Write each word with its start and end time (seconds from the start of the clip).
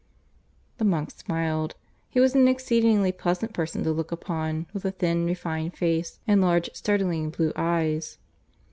The 0.79 0.83
monk 0.83 1.11
smiled. 1.11 1.75
He 2.09 2.19
was 2.19 2.33
an 2.33 2.47
exceedingly 2.47 3.11
pleasant 3.11 3.53
person 3.53 3.83
to 3.83 3.91
look 3.91 4.11
upon, 4.11 4.65
with 4.73 4.83
a 4.83 4.89
thin, 4.89 5.25
refined 5.27 5.77
face 5.77 6.17
and 6.25 6.41
large, 6.41 6.71
startlingly 6.73 7.29
blue 7.29 7.53
eyes. 7.55 8.17